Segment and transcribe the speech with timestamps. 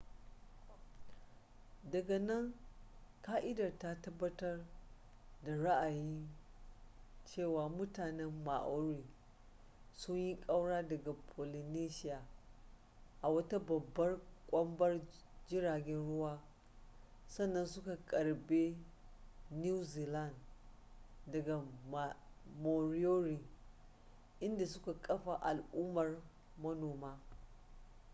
[1.91, 2.53] daga nan
[3.21, 4.65] ƙa'idar ta tabbatar
[5.43, 6.29] da ra'ayin
[7.25, 9.05] cewa mutanen maori
[9.93, 12.27] sun yi kaura daga polynesia
[13.21, 14.19] a wata babbar
[14.49, 15.01] kwambar
[15.47, 16.41] jiragen ruwa
[17.27, 18.75] sannan suka karbe
[19.51, 20.35] new zealand
[21.27, 21.63] daga
[22.61, 23.39] moriori
[24.39, 26.21] inda suka kafa al'ummar
[26.57, 27.19] manoma